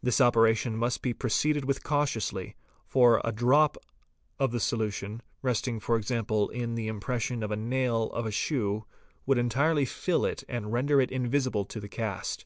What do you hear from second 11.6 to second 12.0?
on the